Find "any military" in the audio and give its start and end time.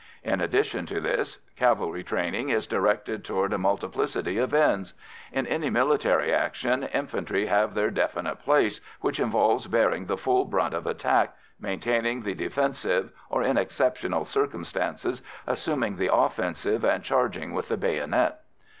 5.45-6.33